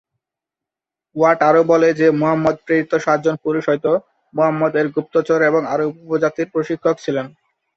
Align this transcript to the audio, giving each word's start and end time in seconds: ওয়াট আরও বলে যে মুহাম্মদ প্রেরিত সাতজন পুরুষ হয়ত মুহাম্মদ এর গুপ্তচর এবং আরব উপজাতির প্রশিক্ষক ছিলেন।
ওয়াট 1.15 1.39
আরও 1.49 1.61
বলে 1.71 1.89
যে 1.99 2.07
মুহাম্মদ 2.19 2.55
প্রেরিত 2.65 2.91
সাতজন 3.05 3.35
পুরুষ 3.43 3.63
হয়ত 3.69 3.85
মুহাম্মদ 4.33 4.73
এর 4.75 4.87
গুপ্তচর 4.95 5.39
এবং 5.49 5.61
আরব 5.73 5.89
উপজাতির 6.03 6.51
প্রশিক্ষক 6.53 6.95
ছিলেন। 7.03 7.25